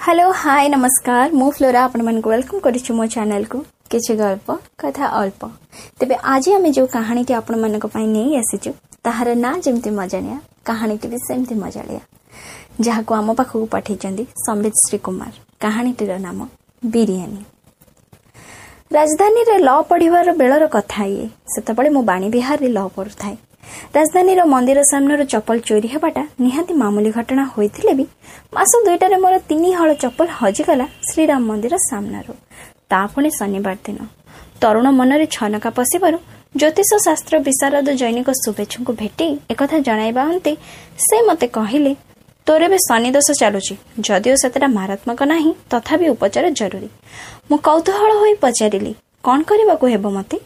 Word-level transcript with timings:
Hello 0.00 0.28
hi 0.42 0.66
ନମସ୍କାର 0.74 1.28
ମୁଁ 1.38 1.48
flora 1.56 1.80
ଆପଣମାନଙ୍କୁ 1.86 2.28
ୱେଲକମ୍ 2.32 2.60
କରିଛୁ 2.66 2.90
ମୋ 2.98 3.04
ଚ୍ୟାନେଲକୁ 3.14 3.58
କିଛି 3.92 4.12
ଗଳ୍ପ 4.20 4.48
କଥା 4.82 5.04
ଅଳ୍ପ 5.20 5.42
ତେବେ 5.98 6.14
ଆଜି 6.34 6.50
ଆମେ 6.58 6.70
ଯେଉଁ 6.76 6.88
କାହାଣୀଟି 6.96 7.32
ଆପଣମାନଙ୍କ 7.40 7.86
ପାଇଁ 7.94 8.06
ନେଇ 8.14 8.30
ଆସିଛୁ 8.42 8.70
ତାହାର 9.04 9.28
ନାଁ 9.44 9.54
ଯେମିତି 9.66 9.90
ମଜାଣିଆ 9.98 10.38
କାହାଣୀଟି 10.68 11.06
ବି 11.12 11.18
ସେମିତି 11.26 11.54
ମଜାଳିଆ 11.64 12.02
ଯାହାକୁ 12.86 13.10
ଆମ 13.18 13.28
ପାଖକୁ 13.40 13.66
ପଠାଇଛନ୍ତି 13.74 14.24
ସମ୍ବିତ 14.46 14.74
ଶ୍ରୀ 14.84 14.98
କୁମାର 15.06 15.32
କାହାଣୀଟିର 15.64 16.12
ନାମ 16.26 16.38
ବିରିୟାନୀ 16.82 17.42
ରାଜଧାନୀରେ 18.96 19.56
ଲ 19.68 19.70
ପଢ଼ିବାର 19.90 20.28
ବେଳର 20.40 20.64
କଥା 20.76 21.02
ଇଏ 21.12 21.26
ସେତେବେଳେ 21.52 21.88
ମୁଁ 21.96 22.02
ବାଣୀ 22.10 22.26
ବିହାରରେ 22.36 22.68
ଲ 22.76 22.80
ପଢ଼ୁଥାଏ। 22.96 23.36
ରାଜଧାନୀର 23.94 24.40
ମନ୍ଦିର 24.50 24.80
ସାମ୍ନାରୁ 24.90 25.24
ଚପଲ 25.32 25.58
ଚୋରି 25.68 25.88
ହେବାଟା 25.92 26.22
ନିହାତି 26.44 26.72
ମାମୁଲି 26.82 27.10
ଘଟଣା 27.18 27.44
ହୋଇଥିଲେ 27.54 27.92
ବି 27.98 28.04
ମାସ 28.56 28.72
ଦୁଇଟାରେ 28.86 29.16
ମୋର 29.24 29.34
ତିନି 29.48 29.70
ହଳ 29.78 29.90
ଚପଲ 30.02 30.26
ହଜିଗଲା 30.40 30.86
ଶ୍ରୀରାମ 31.08 31.40
ମନ୍ଦିର 31.50 31.74
ସାମ୍ନାରୁ। 31.90 32.32
ତା 32.90 33.00
ପୁଣି 33.12 33.30
ଶନିବାର 33.38 33.76
ଦିନ। 33.86 33.98
ତରୁଣ 34.62 34.86
ମନରେ 34.98 35.26
ଛନକା 35.36 35.70
ପଶିବାରୁ 35.78 36.18
ଜ୍ୟୋତିଷ 36.60 36.90
ଶାସ୍ତ୍ର 37.06 37.34
ବିଶାରଦ 37.46 37.88
ଜୈନିକ 38.00 38.28
ଶୁଭେଚ୍ଛୁଙ୍କୁ 38.44 38.92
ଭେଟି 39.00 39.26
ଏକଥା 39.52 39.76
ଜଣାଇବା 39.88 40.22
ଅନ୍ତେ 40.30 40.52
ସେ 41.06 41.16
ମୋତେ 41.28 41.46
କହିଲେ 41.58 41.92
ତୋର 42.46 42.60
ଏବେ 42.68 42.78
ଶନି 42.88 43.10
ଦୋଷ 43.16 43.28
ଚାଲୁଛି। 43.40 43.74
ଯଦିଓ 44.06 44.34
ସେତେଟା 44.42 44.68
ମାରାତ୍ମକ 44.78 45.20
ନାହିଁ 45.32 45.50
ତଥାପି 45.70 46.06
ଉପଚାର 46.14 46.46
ଜରୁରୀ। 46.58 46.88
ମୁଁ 47.48 47.58
କୌତୂହଳ 47.66 48.10
ହୋଇ 48.22 48.34
ପଚାରିଲି 48.44 48.92
କ'ଣ 49.26 49.38
କରିବାକୁ 49.50 49.84
ହେବ 49.94 50.04
ମୋତେ? 50.16 50.36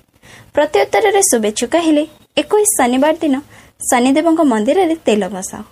ପ୍ରତ୍ୟୁତ୍ତରରେ 0.54 1.20
ଶୁଭେଚ୍ଛୁ 1.30 1.66
କହିଲେ 1.74 2.04
ଏକୋଇଶ 2.36 2.70
ଶନିବାର 2.78 3.14
ଦିନ 3.20 3.34
ଶନିଦେବଙ୍କ 3.90 4.40
ମନ୍ଦିରରେ 4.52 4.94
ତେଲ 5.06 5.22
ବସାଅ। 5.34 5.62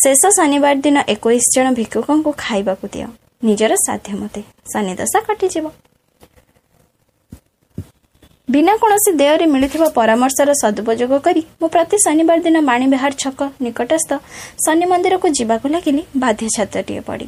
ଶେଷ 0.00 0.22
ଶନିବାର 0.36 0.76
ଦିନ 0.84 0.96
ଏକୋଇଶ 1.14 1.44
ଜଣ 1.54 1.66
ଭିକ୍ଷୁକଙ୍କୁ 1.78 2.30
ଖାଇବାକୁ 2.44 2.84
ଦିଅ। 2.92 3.06
ନିଜର 3.46 3.72
ସାଧ୍ୟ 3.86 4.10
ମତେ 4.20 4.40
ଶନିଦଶା 4.72 5.18
କଟିଯିବ। 5.26 5.66
ବିନା 8.48 8.74
କୌଣସି 8.80 9.10
ଦେୟରେ 9.20 9.46
ମିଳୁଥିବା 9.52 9.86
ପରାମର୍ଶର 9.96 10.50
ସଦୁପଯୋଗ 10.60 11.16
କରି 11.24 11.40
ମୁଁ 11.60 11.68
ପ୍ରତି 11.72 11.96
ଶନିବାର 12.04 12.38
ଦିନ 12.46 12.56
ବାଣୀବିହାର 12.68 13.12
ଛକ 13.22 13.40
ନିକଟସ୍ଥ 13.64 14.10
ଶନି 14.64 14.86
ମନ୍ଦିରକୁ 14.92 15.26
ଯିବାକୁ 15.38 15.66
ଲାଗିଲି 15.74 16.02
ବାଧ୍ୟ 16.22 16.46
ଛାତ୍ରଟିଏ 16.56 17.00
ପଡ଼ି। 17.08 17.26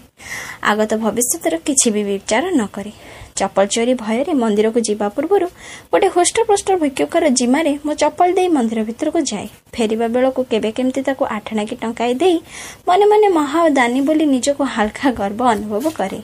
ଆଗତ 0.71 0.91
ଭବିଷ୍ୟତର 1.05 1.55
କିଛି 1.67 1.89
ବି 1.95 2.03
ବିଚାର 2.09 2.45
ନ 2.59 2.62
କରି। 2.77 2.93
ଚପଲ 3.39 3.65
ଚୋରି 3.75 3.95
ଭୟରେ 4.03 4.33
ମନ୍ଦିରକୁ 4.43 4.79
ଯିବା 4.89 5.07
ପୂର୍ବରୁ 5.17 5.47
ଗୋଟେ 5.93 6.09
ହୃଷ୍ଟପୃଷ୍ଟ 6.15 6.69
ଭିକ୍ଷୁକର 6.83 7.25
ଜିମାରେ 7.39 7.73
ମୁଁ 7.84 7.95
ଚପଲ 8.03 8.29
ଦେଇ 8.39 8.49
ମନ୍ଦିର 8.57 8.81
ଭିତରକୁ 8.89 9.21
ଯାଏ। 9.31 9.47
ଫେରିବା 9.75 10.07
ବେଳକୁ 10.15 10.41
କେବେ 10.51 10.71
କେମିତି 10.77 11.01
ତାକୁ 11.09 11.23
ଆଠଣାକି 11.37 11.75
ଟଙ୍କାଇ 11.83 12.12
ଦେଇ 12.23 12.37
ମନେ 12.89 13.05
ମନେ 13.12 13.29
ମହା 13.39 13.61
ଦାନୀ 13.79 14.01
ବୋଲି 14.09 14.25
ନିଜକୁ 14.34 14.62
ହାଲକା 14.75 15.09
ଗର୍ବ 15.21 15.41
ଅନୁଭବ 15.55 15.84
କରେ। 15.99 16.19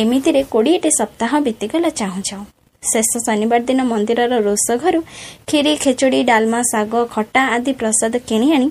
ଏମିତିରେ 0.00 0.40
କୋଡ଼ିଏଟି 0.52 0.90
ସପ୍ତାହ 1.00 1.30
ବିତିଗଲା 1.46 1.90
ଚାହୁଁ 2.00 2.20
ଚାହୁଁ 2.30 2.46
ଶେଷ 2.82 3.10
ଶନିବାର 3.26 3.62
ଦିନ 3.68 3.80
ମନ୍ଦିରର 3.90 4.34
ରୋଷ 4.46 4.66
ଘରୁ 4.82 5.00
କ୍ଷୀରି 5.48 5.72
ଖେଚୁଡ଼ି 5.82 6.20
ଡାଲମା 6.30 6.60
ଶାଗ 6.72 6.92
ଖଟା 7.14 7.42
ଆଦି 7.54 7.72
ପ୍ରସାଦ 7.80 8.14
କିଣି 8.28 8.48
ଆଣି 8.56 8.68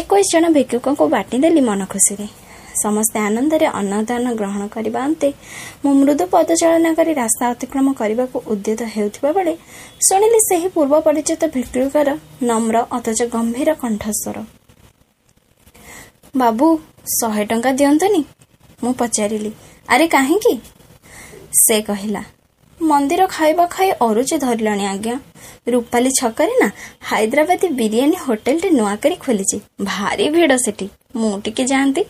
ଏକୋଇଶ 0.00 0.28
ଜଣ 0.32 0.44
ଭିକ୍ଷୁକଙ୍କୁ 0.56 1.04
ବାଟିଦେଲି 1.14 1.60
ମନ 1.68 1.80
ଖୁସିରେ। 1.92 2.26
ସମସ୍ତେ 2.82 3.18
ଆନନ୍ଦରେ 3.28 3.66
ଅନ୍ନଦାନ 3.80 4.24
ଗ୍ରହଣ 4.40 4.62
କରିବା 4.74 5.00
ଅନ୍ତେ 5.08 5.28
ମୁଁ 5.82 5.92
ମୃଦୁ 6.00 6.24
ପଦଚାଳନା 6.34 6.90
କରି 6.98 7.12
ରାସ୍ତା 7.22 7.44
ଅତିକ୍ରମ 7.54 7.86
କରିବାକୁ 8.00 8.36
ଉଦ୍ୟତ 8.52 8.80
ହେଉଥିବା 8.94 9.30
ବେଳେ 9.36 9.54
ଶୁଣିଲି 10.06 10.40
ସେହି 10.48 10.68
ପୂର୍ବ 10.74 10.94
ପରିଚିତ 11.06 11.42
ଭିକ୍ଷୁକର 11.54 12.08
ନମ୍ର 12.48 12.76
ଅଥଚ 12.96 13.20
ଗମ୍ଭୀର 13.34 13.70
କଣ୍ଠସ୍ୱର। 13.82 14.36
ବାବୁ 16.40 16.66
ଶହେ 17.18 17.44
ଟଙ୍କା 17.50 17.70
ଦିଅନ୍ତନି? 17.78 18.20
ମୁଁ 18.82 18.92
ପଚାରିଲି 19.00 19.50
ଆରେ 19.92 20.06
କାହିଁକି? 20.14 20.54
ସେ 21.64 21.76
କହିଲା 21.88 22.22
ମନ୍ଦିର 22.80 23.26
ଖାଇବା 23.26 23.66
ଖାଇ 23.66 23.90
ଅରୁଚି 24.00 24.36
ଧରିଲାଣି 24.38 24.84
ଆଜ୍ଞା। 24.86 25.16
ରୂପାଲି 25.68 26.10
ଛକରେ 26.20 26.54
ନା 26.62 26.68
ହାଇଦ୍ରାବାଦୀ 27.02 27.66
ବିରିୟାନୀ 27.80 28.16
ହୋଟେଲଟେ 28.26 28.70
ନୂଆ 28.70 28.94
କରି 29.02 29.16
ଖୋଲିଛି 29.16 29.56
ଭାରି 29.82 30.24
ଭିଡ଼ 30.28 30.52
ସେଠି। 30.64 30.86
ମୁଁ 31.16 31.40
ଟିକେ 31.44 31.64
ଯାଆନ୍ତି। 31.64 32.02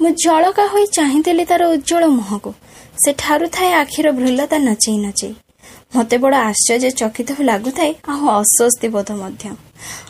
ମୁଁ 0.00 0.10
ଜଳକା 0.24 0.64
ହୋଇ 0.66 0.86
ଚାହିଁଥିଲି 0.96 1.44
ତାର 1.44 1.62
ଉଜ୍ଜଳ 1.74 2.02
ମୁହଁକୁ। 2.08 2.50
ସେ 3.02 3.10
ଠାରୁଥାଏ 3.18 3.70
ଆଖିର 3.72 4.06
ଭ୍ରୁଲତା 4.10 4.56
ନଚେଇ 4.58 4.98
ନଚେଇ। 4.98 5.34
ମୋତେ 5.96 6.16
ବଡ଼ 6.18 6.34
ଆଶ୍ଚର୍ଯ୍ୟ 6.50 6.90
ଚକିତ 6.90 7.28
ଲାଗୁଥାଏ 7.40 7.92
ଆଉ 8.12 8.22
ଅସ୍ୱସ୍ତି 8.40 8.88
ବୋଧ 8.88 9.10
ମଧ୍ୟ। 9.22 9.44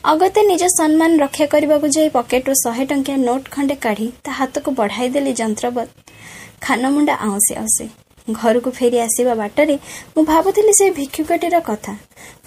ଅଗତ୍ୟ 0.05 0.41
ନିଜ 0.51 0.63
ସମ୍ମାନ 0.79 1.11
ରକ୍ଷା 1.19 1.47
କରିବାକୁ 1.47 1.87
ଯାଇ 1.97 2.09
ପକେଟରୁ 2.09 2.55
ଶହେ 2.65 2.85
ଟଙ୍କିଆ 2.91 3.17
ନୋଟ୍ 3.17 3.47
ଖଣ୍ଡେ 3.51 3.77
କାଢ଼ି 3.85 4.07
ତା 4.25 4.31
ହାତକୁ 4.33 4.69
ବଢ଼ାଇ 4.81 5.09
ଦେଲି 5.09 5.33
ଯନ୍ତ୍ରବତ୍। 5.41 5.91
ଖାନମୁଣ୍ଡା 6.61 7.15
ଆଉଁସି 7.27 7.53
ଆଉଁସି। 7.55 7.87
ଘରକୁ 8.29 8.71
ଫେରି 8.71 8.99
ଆସିବା 8.99 9.35
ବାଟରେ 9.35 9.79
ମୁଁ 10.17 10.25
ଭାବୁଥିଲି 10.25 10.73
ସେ 10.79 10.91
ଭିକ୍ଷୁକଟିର 10.91 11.61
କଥା। 11.61 11.93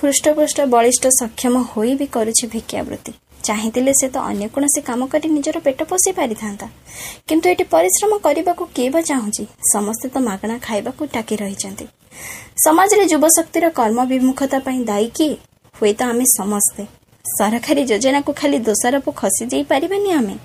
ହୃଷ୍ଟପୃଷ୍ଟ 0.02 0.58
ବଳିଷ୍ଠ 0.66 1.04
ସକ୍ଷମ 1.08 1.56
ହୋଇ 1.76 1.96
ବି 1.96 2.06
କରୁଛି 2.06 2.46
ଭିକ୍ଷାବୃତ୍ତି। 2.48 3.12
ଚାହିଁଥିଲେ 3.44 3.92
ସେ 4.00 4.08
ତ 4.10 4.18
ଅନ୍ୟ 4.18 4.48
କୌଣସି 4.48 4.82
କାମ 4.82 5.08
କରି 5.08 5.28
ନିଜର 5.30 5.58
ପେଟ 5.60 5.80
ପୋଷି 5.84 6.12
ପାରିଥାନ୍ତା। 6.12 6.68
କିନ୍ତୁ 7.28 7.50
ଏଠି 7.50 7.64
ପରିଶ୍ରମ 7.64 8.12
କରିବାକୁ 8.18 8.64
କିଏ 8.76 8.90
ବା 8.90 9.02
ଚାହୁଁଛି? 9.02 9.44
ସମସ୍ତେ 9.74 10.08
ତ 10.10 10.18
ମାଗଣା 10.18 10.58
ଖାଇବାକୁ 10.58 11.02
ଟାକି 11.14 11.36
ରହିଛନ୍ତି। 11.36 11.86
ସମାଜରେ 12.66 13.06
ଯୁବଶକ୍ତିର 13.06 13.66
କର୍ମ 13.70 14.00
ବିମୁଖତା 14.06 14.60
ପାଇଁ 14.60 14.80
ଦାୟୀ 14.86 15.08
କିଏ? 15.18 15.36
ହୁଏତ 15.76 16.02
ଆମେ 16.04 16.26
ସମସ୍ତେ। 16.38 16.84
ସରକାରୀ 17.26 17.82
ଯୋଜନାକୁ 17.86 18.32
ଖାଲି 18.34 18.58
ଦୋଷାରୋପ 18.60 19.08
ଖସି 19.16 19.44
ଯାଇ 19.46 19.64
ପାରିବାନି 19.64 20.10
ଆମେ। 20.12 20.36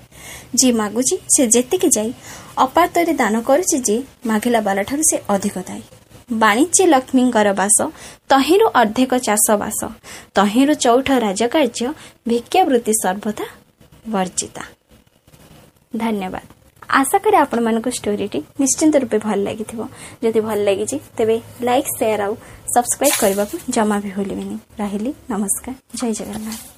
ଯିଏ 0.59 0.71
ମାଗୁଛି 0.71 1.15
ସେ 1.33 1.43
ଯେତିକି 1.47 1.89
ଯାଇ 1.97 2.11
ଅପାତରେ 2.57 3.13
ଦାନ 3.13 3.35
କରୁଛି 3.41 3.77
ଯିଏ 3.79 3.99
ମାଗିଲା 4.25 4.59
ବାଲାଠାରୁ 4.61 5.03
ସେ 5.09 5.17
ଅଧିକ 5.27 5.55
ଦାୟୀ। 5.69 5.83
ବାଣିଜ୍ୟ 6.33 6.83
ଲକ୍ଷ୍ମୀଙ୍କର 6.85 7.47
ବାସ 7.53 7.77
ତହିଁରୁ 8.29 8.65
ଅର୍ଦ୍ଧେକ 8.81 9.11
ଚାଷ 9.27 9.45
ବାସ 9.63 9.79
ତହିଁରୁ 10.33 10.73
ଚଉଠ 10.83 11.07
ରାଜକାର୍ଯ୍ୟ 11.25 11.87
ଭିକ୍ଷାବୃତ୍ତି 12.27 12.93
ସର୍ବଦା 13.03 13.45
ବର୍ଜିତା। 14.09 14.63
ଧନ୍ୟବାଦ। 15.97 16.45
ଆଶା 16.89 17.17
କରେ 17.23 17.37
ଆପଣମାନଙ୍କୁ 17.37 17.89
ଷ୍ଟୋରିଟି 17.89 18.39
ନିଶ୍ଚିନ୍ତ 18.61 18.95
ରୂପେ 19.03 19.17
ଭଲ 19.17 19.37
ଲାଗିଥିବ। 19.47 19.81
ଯଦି 20.23 20.39
ଭଲ 20.47 20.57
ଲାଗିଛି 20.67 20.97
ତେବେ 21.17 21.35
ଲାଇକ୍ 21.67 21.89
ସେୟାର 21.99 22.21
ଆଉ 22.27 22.33
ସବସ୍କ୍ରାଇବ୍ 22.75 23.15
କରିବାକୁ 23.21 23.55
ଜମା 23.75 23.95
ବି 24.03 24.09
ଭୁଲିବେନି। 24.17 24.55
ରହିଲି 24.79 25.11
ନମସ୍କାର। 25.31 25.73
ଜୟ 25.99 26.11
ଜଗନ୍ନାଥ। 26.19 26.72